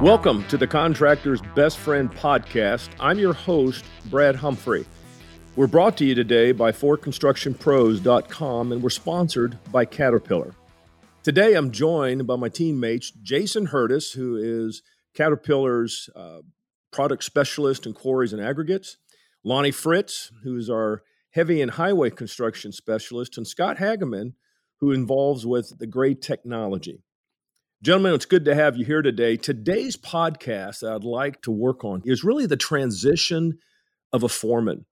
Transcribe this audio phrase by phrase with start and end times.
[0.00, 2.88] Welcome to the Contractor's Best Friend podcast.
[2.98, 4.86] I'm your host, Brad Humphrey.
[5.56, 10.54] We're brought to you today by ForConstructionPros.com and we're sponsored by Caterpillar.
[11.22, 14.82] Today I'm joined by my teammates, Jason Hurtis, who is
[15.14, 16.38] Caterpillar's uh,
[16.90, 18.96] product specialist in quarries and aggregates,
[19.44, 24.32] Lonnie Fritz, who is our heavy and highway construction specialist, and Scott Hageman,
[24.78, 27.02] who involves with the grade technology.
[27.82, 29.38] Gentlemen, it's good to have you here today.
[29.38, 33.58] Today's podcast that I'd like to work on is really the transition
[34.12, 34.84] of a foreman.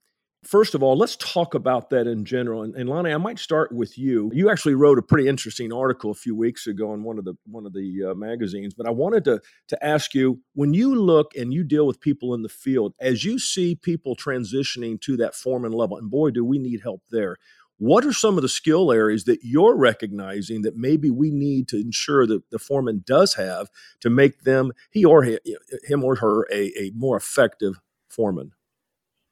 [0.42, 2.62] First of all, let's talk about that in general.
[2.62, 4.30] And, and Lonnie, I might start with you.
[4.32, 7.34] You actually wrote a pretty interesting article a few weeks ago in one of the
[7.44, 8.72] one of the uh, magazines.
[8.72, 12.32] But I wanted to to ask you when you look and you deal with people
[12.32, 16.42] in the field, as you see people transitioning to that foreman level, and boy, do
[16.42, 17.36] we need help there.
[17.78, 21.80] What are some of the skill areas that you're recognizing that maybe we need to
[21.80, 23.68] ensure that the foreman does have
[24.00, 25.38] to make them, he or he,
[25.84, 28.52] him or her, a, a more effective foreman?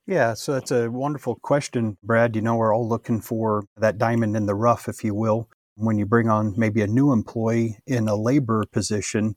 [0.06, 2.36] Yeah, so that's a wonderful question, Brad.
[2.36, 5.98] You know, we're all looking for that diamond in the rough, if you will, when
[5.98, 9.34] you bring on maybe a new employee in a labor position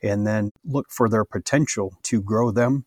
[0.00, 2.84] and then look for their potential to grow them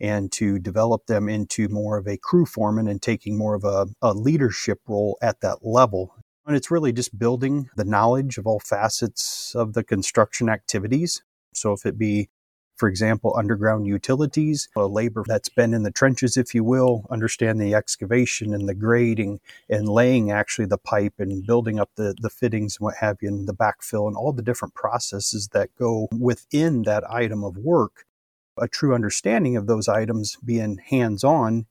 [0.00, 3.86] and to develop them into more of a crew foreman and taking more of a,
[4.02, 6.14] a leadership role at that level.
[6.46, 11.22] And it's really just building the knowledge of all facets of the construction activities.
[11.54, 12.30] So if it be
[12.80, 17.60] for example, underground utilities, a labor that's been in the trenches, if you will, understand
[17.60, 22.30] the excavation and the grading and laying actually the pipe and building up the, the
[22.30, 26.08] fittings and what have you, and the backfill and all the different processes that go
[26.18, 28.06] within that item of work
[28.58, 31.66] a true understanding of those items, being hands on,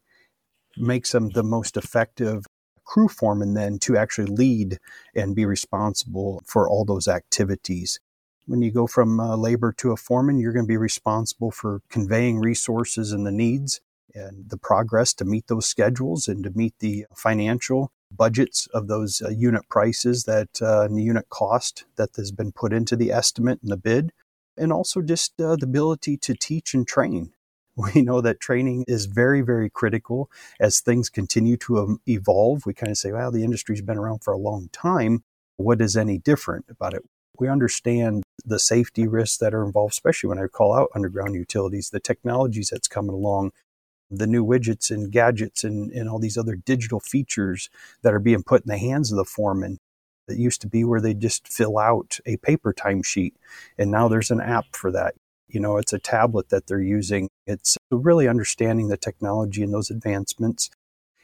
[0.78, 2.46] makes them the most effective
[2.84, 4.80] crew foreman then to actually lead
[5.16, 8.00] and be responsible for all those activities.
[8.48, 11.82] When you go from uh, labor to a foreman, you're going to be responsible for
[11.90, 13.80] conveying resources and the needs
[14.16, 19.22] and the progress to meet those schedules and to meet the financial budgets of those
[19.22, 23.12] uh, unit prices that uh, and the unit cost that has been put into the
[23.12, 24.12] estimate and the bid
[24.60, 27.32] and also just uh, the ability to teach and train.
[27.96, 32.66] We know that training is very, very critical as things continue to um, evolve.
[32.66, 35.24] We kind of say, well, the industry's been around for a long time.
[35.56, 37.04] What is any different about it?
[37.40, 41.90] We understand the safety risks that are involved, especially when I call out underground utilities,
[41.90, 43.54] the technologies that's coming along,
[44.12, 47.70] the new widgets and gadgets and, and all these other digital features
[48.02, 49.80] that are being put in the hands of the foreman
[50.32, 53.34] it used to be where they just fill out a paper timesheet,
[53.78, 55.16] and now there's an app for that.
[55.48, 57.30] You know, it's a tablet that they're using.
[57.48, 60.70] It's really understanding the technology and those advancements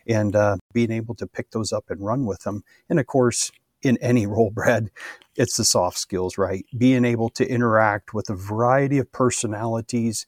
[0.08, 2.64] and uh, being able to pick those up and run with them.
[2.90, 3.52] And of course,
[3.82, 4.90] in any role, Brad,
[5.36, 6.66] it's the soft skills, right?
[6.78, 10.26] Being able to interact with a variety of personalities.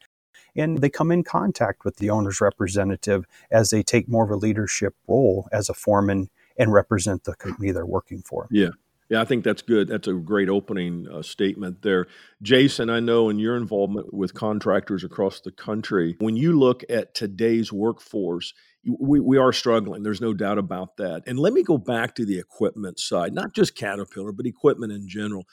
[0.55, 4.35] And they come in contact with the owner's representative as they take more of a
[4.35, 8.47] leadership role as a foreman and represent the company they're working for.
[8.51, 8.69] Yeah.
[9.09, 9.87] Yeah, I think that's good.
[9.87, 12.07] That's a great opening uh, statement there.
[12.41, 17.13] Jason, I know in your involvement with contractors across the country, when you look at
[17.13, 18.53] today's workforce,
[18.85, 20.03] we, we are struggling.
[20.03, 21.23] There's no doubt about that.
[21.25, 25.07] And let me go back to the equipment side, not just Caterpillar, but equipment in
[25.07, 25.47] general.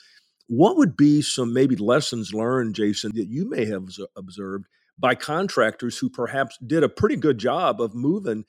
[0.47, 4.65] What would be some maybe lessons learned, Jason, that you may have observed
[4.99, 8.45] by contractors who perhaps did a pretty good job of moving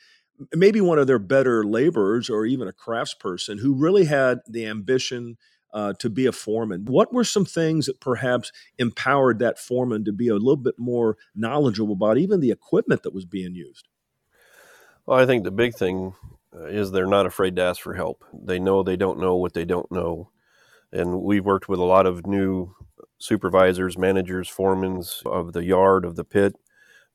[0.55, 5.37] maybe one of their better laborers or even a craftsperson who really had the ambition
[5.73, 6.85] uh, to be a foreman.
[6.87, 11.17] What were some things that perhaps empowered that foreman to be a little bit more
[11.35, 13.89] knowledgeable about even the equipment that was being used?
[15.05, 16.15] Well, I think the big thing
[16.55, 18.25] uh, is they're not afraid to ask for help.
[18.33, 20.31] They know they don't know what they don't know.
[20.93, 22.75] And we've worked with a lot of new
[23.19, 26.55] supervisors, managers, foremen of the yard, of the pit,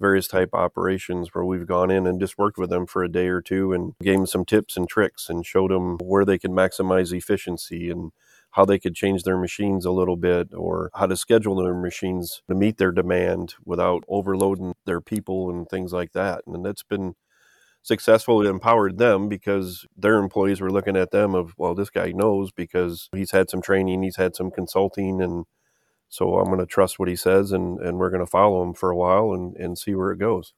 [0.02, 3.28] various type operations where we've gone in and just worked with them for a day
[3.28, 6.52] or two and gave them some tips and tricks and showed them where they can
[6.52, 8.12] maximize efficiency and
[8.52, 12.42] how they could change their machines a little bit or how to schedule their machines
[12.50, 16.42] to meet their demand without overloading their people and things like that.
[16.46, 17.16] And that's been
[17.82, 18.42] successful.
[18.42, 22.52] It empowered them because their employees were looking at them of, well, this guy knows
[22.52, 25.46] because he's had some training, he's had some consulting and
[26.12, 28.74] so I'm going to trust what he says, and and we're going to follow him
[28.74, 30.54] for a while and and see where it goes.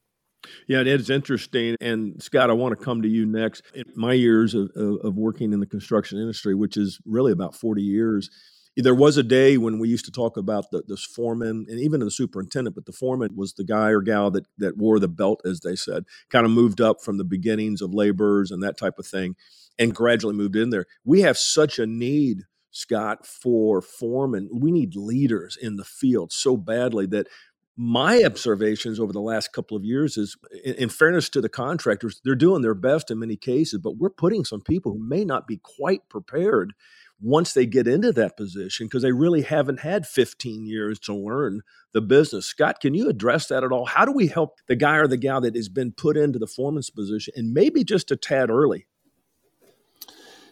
[0.68, 1.78] Yeah, it is interesting.
[1.80, 3.64] And Scott, I want to come to you next.
[3.74, 7.82] In my years of, of, working in the construction industry, which is really about 40
[7.82, 8.30] years,
[8.76, 12.02] there was a day when we used to talk about the, this foreman and even
[12.02, 15.40] the superintendent, but the foreman was the guy or gal that, that wore the belt,
[15.46, 19.00] as they said, kind of moved up from the beginnings of laborers and that type
[19.00, 19.38] of thing
[19.80, 20.88] and gradually moved in there.
[21.06, 24.50] We have such a need Scott, for foremen.
[24.52, 27.28] We need leaders in the field so badly that
[27.76, 32.22] my observations over the last couple of years is in, in, fairness to the contractors
[32.24, 35.48] they're doing their best in many cases but we're putting some people who may not
[35.48, 36.74] be quite prepared
[37.20, 41.62] once they get into that position because they really haven't had 15 years to learn
[41.94, 44.98] the business scott can you address that at all how do we help the guy
[44.98, 48.16] or the gal that has been put into the foreman's position and maybe just a
[48.16, 48.86] tad early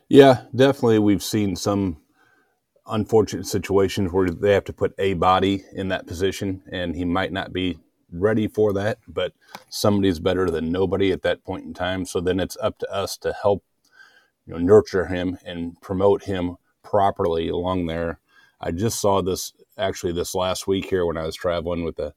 [0.09, 2.00] yeah definitely we've seen some
[2.88, 7.31] unfortunate situations where they have to put a body in that position and he might
[7.31, 7.78] not be
[8.12, 9.33] ready for that, but
[9.69, 12.06] somebody's better than nobody at that point in time.
[12.06, 13.63] So then it's up to us to help
[14.45, 18.19] you know nurture him and promote him properly along there.
[18.60, 22.13] I just saw this actually this last week here when I was traveling with a,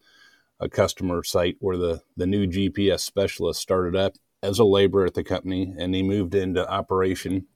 [0.60, 5.14] a customer site where the, the new GPS specialist started up as a laborer at
[5.14, 7.46] the company and he moved into operation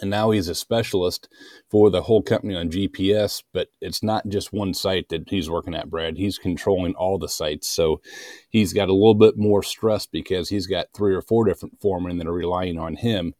[0.00, 1.28] and now he's a specialist
[1.70, 3.42] for the whole company on GPS.
[3.52, 6.16] But it's not just one site that he's working at, Brad.
[6.16, 8.00] He's controlling all the sites, so
[8.48, 12.18] he's got a little bit more stress because he's got three or four different foremen
[12.18, 13.34] that are relying on him.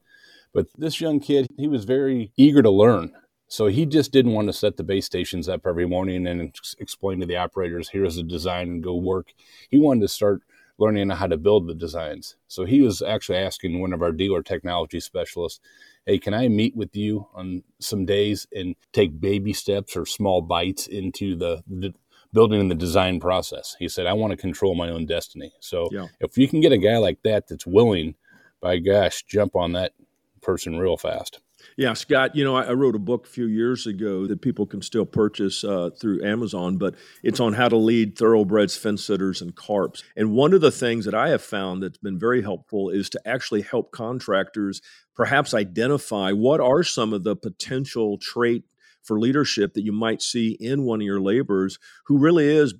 [0.52, 3.12] But this young kid, he was very eager to learn.
[3.48, 7.20] So he just didn't want to set the base stations up every morning and explain
[7.20, 9.28] to the operators, here's the design and go work.
[9.68, 10.40] He wanted to start
[10.82, 12.34] learning how to build the designs.
[12.48, 15.60] So he was actually asking one of our dealer technology specialists,
[16.06, 20.42] hey, can I meet with you on some days and take baby steps or small
[20.42, 21.94] bites into the, the
[22.32, 23.76] building and the design process?
[23.78, 25.52] He said, I want to control my own destiny.
[25.60, 26.08] So yeah.
[26.18, 28.16] if you can get a guy like that that's willing,
[28.60, 29.92] by gosh, jump on that
[30.40, 31.40] person real fast.
[31.76, 34.66] Yeah, Scott, you know, I, I, wrote a book a few years ago that people
[34.66, 39.40] can still purchase uh, through Amazon, but it's on how to lead thoroughbreds, fence sitters,
[39.40, 40.02] and carps.
[40.16, 43.20] And one of the things that I have found that's been very helpful is to
[43.26, 44.82] actually help contractors
[45.14, 48.64] perhaps identify what are some of the potential trait
[49.02, 52.74] for leadership that you might see in one of your laborers who really is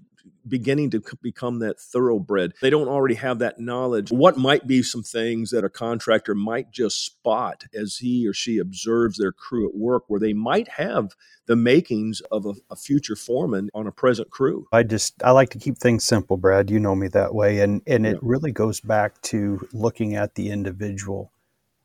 [0.47, 2.55] beginning to become that thoroughbred.
[2.61, 4.11] They don't already have that knowledge.
[4.11, 8.59] What might be some things that a contractor might just spot as he or she
[8.59, 11.15] observes their crew at work where they might have
[11.47, 14.67] the makings of a, a future foreman on a present crew?
[14.73, 16.71] I just I like to keep things simple, Brad.
[16.71, 17.61] You know me that way.
[17.61, 18.19] And and it yeah.
[18.23, 21.33] really goes back to looking at the individual.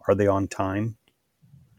[0.07, 0.97] Are they on time?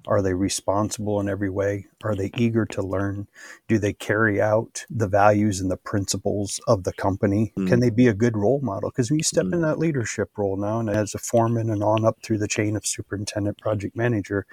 [0.09, 1.87] Are they responsible in every way?
[2.03, 3.29] Are they eager to learn?
[3.69, 7.53] Do they carry out the values and the principles of the company?
[7.59, 7.69] Mm.
[7.69, 8.89] Can they be a good role model?
[8.89, 9.53] Because when you step mm.
[9.53, 12.75] in that leadership role now, and as a foreman and on up through the chain
[12.75, 14.47] of superintendent, project manager,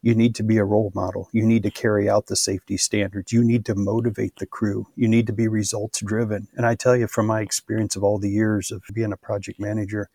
[0.00, 1.28] you need to be a role model.
[1.32, 3.32] You need to carry out the safety standards.
[3.32, 4.86] You need to motivate the crew.
[4.94, 6.46] You need to be results driven.
[6.54, 9.58] And I tell you, from my experience of all the years of being a project
[9.58, 10.08] manager,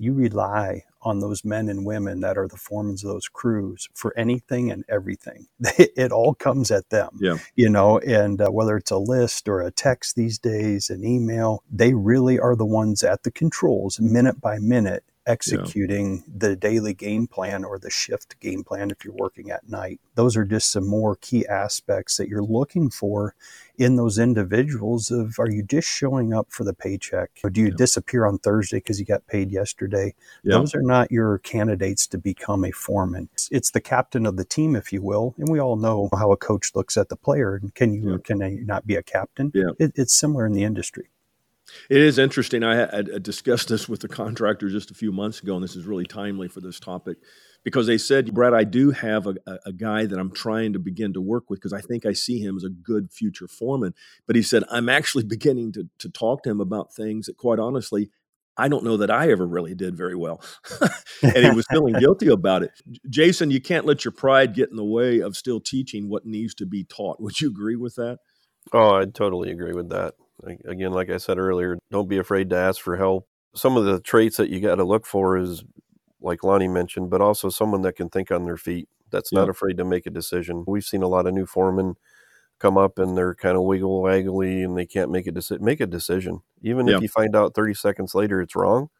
[0.00, 4.16] you rely on those men and women that are the foremen of those crews for
[4.16, 5.46] anything and everything.
[5.78, 7.36] it all comes at them, yeah.
[7.54, 11.62] you know, and uh, whether it's a list or a text these days, an email,
[11.70, 16.22] they really are the ones at the controls minute by minute executing yeah.
[16.36, 20.00] the daily game plan or the shift game plan if you're working at night.
[20.14, 23.34] Those are just some more key aspects that you're looking for
[23.78, 27.68] in those individuals of are you just showing up for the paycheck or do you
[27.68, 27.74] yeah.
[27.76, 30.14] disappear on Thursday because you got paid yesterday?
[30.42, 30.58] Yeah.
[30.58, 33.28] Those are not your candidates to become a foreman.
[33.50, 36.36] It's, the captain of the team if you will, and we all know how a
[36.36, 37.54] coach looks at the player.
[37.54, 39.52] And can you or can they not be a captain?
[39.54, 39.70] Yeah.
[39.78, 41.10] It, it's similar in the industry.
[41.88, 42.62] It is interesting.
[42.62, 45.76] I had uh, discussed this with the contractor just a few months ago, and this
[45.76, 47.18] is really timely for this topic
[47.62, 49.36] because they said, Brad, I do have a,
[49.66, 52.38] a guy that I'm trying to begin to work with because I think I see
[52.40, 53.94] him as a good future foreman.
[54.26, 57.58] But he said, I'm actually beginning to, to talk to him about things that, quite
[57.58, 58.10] honestly,
[58.56, 60.42] I don't know that I ever really did very well.
[61.22, 62.72] and he was feeling guilty about it.
[63.08, 66.54] Jason, you can't let your pride get in the way of still teaching what needs
[66.56, 67.20] to be taught.
[67.20, 68.18] Would you agree with that?
[68.72, 70.14] Oh, I totally agree with that
[70.64, 73.28] again, like I said earlier, don't be afraid to ask for help.
[73.54, 75.64] Some of the traits that you got to look for is,
[76.20, 79.76] like Lonnie mentioned, but also someone that can think on their feet, that's not afraid
[79.78, 80.64] to make a decision.
[80.66, 81.96] We've seen a lot of new foremen
[82.60, 85.64] come up and they're kind of wiggle waggly and they can't make a decision.
[85.64, 88.90] Make a decision, even if you find out 30 seconds later it's wrong,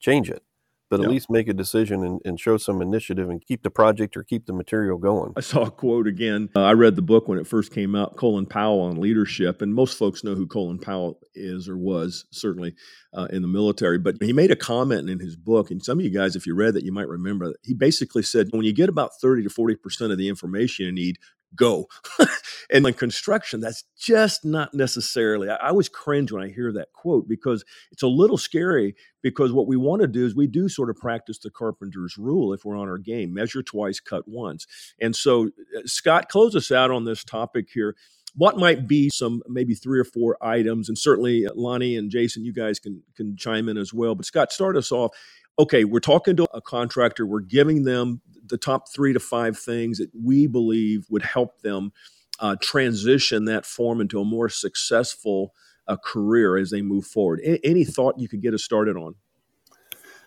[0.00, 0.42] change it
[0.90, 4.16] but at least make a decision and, and, show some initiative and keep the project
[4.16, 5.32] or keep the material going.
[5.36, 6.48] I saw a quote again.
[6.54, 9.72] Uh, I read the book when it first came out, Colin Powell on leadership, and
[9.72, 12.74] most folks know who Colin Powell is or was, certainly
[13.14, 13.98] uh, in the military.
[13.98, 16.54] But he made a comment in his book, and some of you guys, if you
[16.54, 19.48] read that, you might remember that he basically said, when you get about 30 to
[19.48, 21.18] 40% of the information you need,
[21.54, 21.86] go.
[22.70, 25.48] and in construction, that's just not necessarily.
[25.48, 28.94] I, I always cringe when I hear that quote because it's a little scary.
[29.22, 32.54] Because what we want to do is we do sort of practice the carpenter's rule
[32.54, 34.66] if we're on our game measure twice, cut once.
[34.98, 37.96] And so, uh, Scott, close us out on this topic here
[38.34, 42.44] what might be some maybe three or four items and certainly uh, lonnie and jason
[42.44, 45.10] you guys can can chime in as well but scott start us off
[45.58, 49.98] okay we're talking to a contractor we're giving them the top three to five things
[49.98, 51.92] that we believe would help them
[52.38, 55.52] uh, transition that form into a more successful
[55.86, 59.14] uh, career as they move forward a- any thought you could get us started on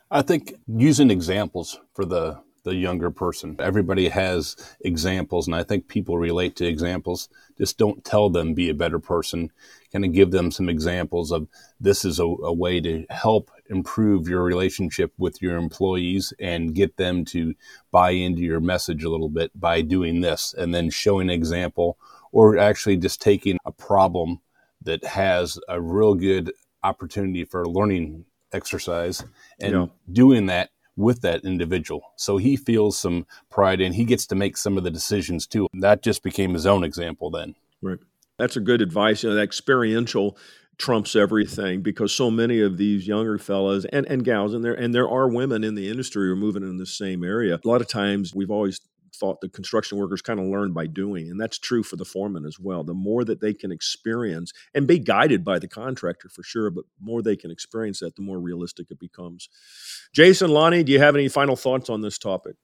[0.09, 3.55] i think using examples for the the younger person.
[3.59, 7.29] Everybody has examples, and I think people relate to examples.
[7.57, 9.51] Just don't tell them be a better person.
[9.91, 11.47] Kind of give them some examples of
[11.79, 16.97] this is a, a, way to help improve your relationship with your employees and get
[16.97, 17.53] them to
[17.91, 21.97] buy into your message a little bit by doing this and then showing an example
[22.31, 24.39] or actually just taking a problem
[24.81, 26.51] that has a real good
[26.83, 29.23] opportunity for a learning exercise
[29.59, 29.85] and yeah.
[30.11, 32.01] doing that with that individual.
[32.17, 35.67] So he feels some pride and he gets to make some of the decisions too.
[35.73, 37.55] That just became his own example then.
[37.81, 37.99] Right.
[38.37, 39.23] That's a good advice.
[39.23, 40.37] You know, that experiential
[40.77, 44.93] trumps everything because so many of these younger fellas and, and gals and there and
[44.93, 47.59] there are women in the industry who are moving in the same area.
[47.63, 48.79] A lot of times we've always
[49.15, 51.29] thought the construction workers kind of learn by doing.
[51.29, 52.83] And that's true for the foreman as well.
[52.83, 56.85] The more that they can experience and be guided by the contractor for sure, but
[56.99, 59.49] more they can experience that, the more realistic it becomes.
[60.13, 62.55] Jason, Lonnie, do you have any final thoughts on this topic?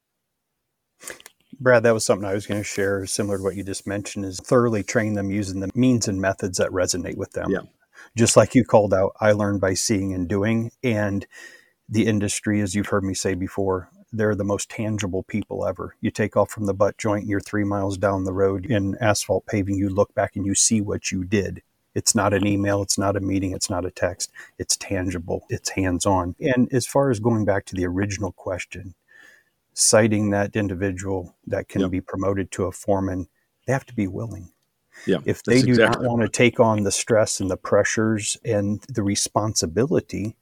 [1.59, 4.25] Brad, that was something I was going to share, similar to what you just mentioned,
[4.25, 7.49] is thoroughly train them using the means and methods that resonate with them.
[7.49, 7.61] Yeah.
[8.15, 10.71] Just like you called out, I learned by seeing and doing.
[10.83, 11.25] And
[11.87, 15.95] the industry, as you've heard me say before, they're the most tangible people ever.
[16.01, 18.95] You take off from the butt joint and you're three miles down the road in
[18.99, 19.75] asphalt paving.
[19.75, 21.61] You look back and you see what you did.
[21.95, 24.31] It's not an email, it's not a meeting, it's not a text.
[24.57, 26.35] It's tangible, it's hands on.
[26.39, 28.93] And as far as going back to the original question,
[29.73, 31.91] sighting that individual that can yep.
[31.91, 33.27] be promoted to a foreman,
[33.65, 34.51] they have to be willing.
[35.05, 38.37] Yeah, if they do exactly not want to take on the stress and the pressures
[38.43, 40.35] and the responsibility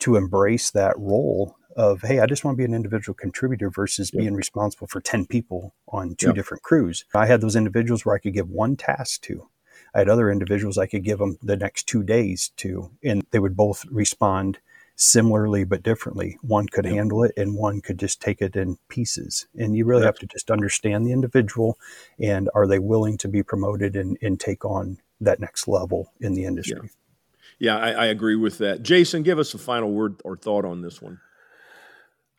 [0.00, 4.10] to embrace that role, of hey i just want to be an individual contributor versus
[4.12, 4.20] yep.
[4.20, 6.34] being responsible for 10 people on two yep.
[6.34, 9.48] different crews i had those individuals where i could give one task to
[9.94, 13.38] i had other individuals i could give them the next two days to and they
[13.38, 14.58] would both respond
[14.96, 16.94] similarly but differently one could yep.
[16.94, 20.26] handle it and one could just take it in pieces and you really have to
[20.26, 21.76] just understand the individual
[22.20, 26.34] and are they willing to be promoted and, and take on that next level in
[26.34, 26.90] the industry yeah.
[27.58, 28.82] Yeah, I, I, agree with that.
[28.82, 31.20] Jason, give us a final word or thought on this one.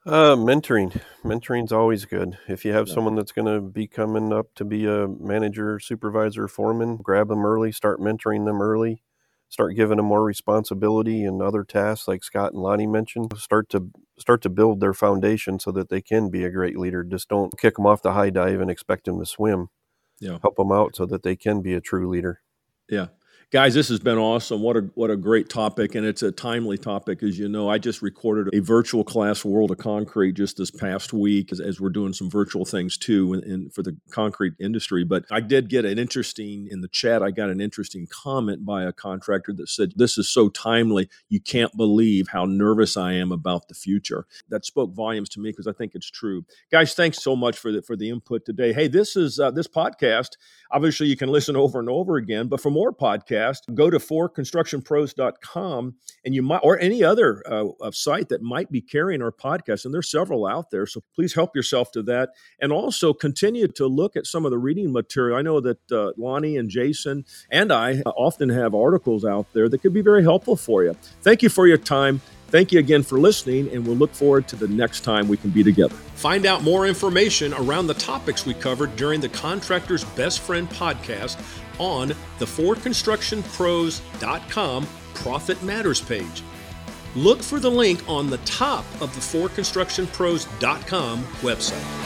[0.05, 1.01] Uh, mentoring.
[1.23, 2.37] Mentoring's always good.
[2.47, 2.93] If you have yeah.
[2.93, 7.43] someone that's going to be coming up to be a manager, supervisor, foreman, grab them
[7.43, 9.01] early, start mentoring them early,
[9.49, 13.33] start giving them more responsibility and other tasks like Scott and Lonnie mentioned.
[13.37, 17.03] Start to start to build their foundation so that they can be a great leader.
[17.03, 19.69] Just don't kick them off the high dive and expect them to swim.
[20.19, 20.39] Yeah.
[20.41, 22.41] Help them out so that they can be a true leader.
[22.89, 23.07] Yeah
[23.51, 24.61] guys this has been awesome.
[24.61, 27.69] What a what a great topic and it's a timely topic as you know.
[27.69, 31.79] I just recorded a virtual class world of concrete just this past week as, as
[31.79, 35.03] we're doing some virtual things too in, in, for the concrete industry.
[35.03, 38.83] But i did get an interesting in the chat i got an interesting comment by
[38.83, 43.31] a contractor that said this is so timely you can't believe how nervous i am
[43.31, 44.25] about the future.
[44.49, 46.45] That spoke volumes to me because i think it's true.
[46.71, 48.73] Guys thanks so much for the for the input today.
[48.73, 50.31] Hey this is uh, this podcast
[50.71, 53.97] obviously you can listen over and over again but for more podcasts podcast, go to
[53.97, 59.85] forconstructionpros.com and you might, or any other uh, site that might be carrying our podcast.
[59.85, 60.85] And there's several out there.
[60.85, 62.29] So please help yourself to that.
[62.59, 65.37] And also continue to look at some of the reading material.
[65.37, 69.79] I know that uh, Lonnie and Jason and I often have articles out there that
[69.79, 70.95] could be very helpful for you.
[71.21, 72.21] Thank you for your time.
[72.47, 75.49] Thank you again for listening, and we'll look forward to the next time we can
[75.49, 75.95] be together.
[75.95, 81.41] Find out more information around the topics we covered during the Contractor's Best Friend podcast
[81.79, 86.43] on the forconstructionpros.com Profit Matters page.
[87.15, 92.04] Look for the link on the top of the forconstructionpros.com website.